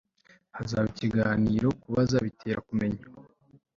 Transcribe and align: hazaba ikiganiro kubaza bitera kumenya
hazaba 0.55 0.85
ikiganiro 0.93 1.67
kubaza 1.81 2.15
bitera 2.25 2.59
kumenya 2.67 3.03